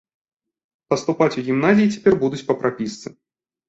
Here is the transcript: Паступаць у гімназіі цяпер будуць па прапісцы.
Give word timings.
Паступаць 0.93 1.29
у 1.43 1.45
гімназіі 1.51 1.93
цяпер 1.95 2.13
будуць 2.27 2.45
па 2.53 2.61
прапісцы. 2.61 3.19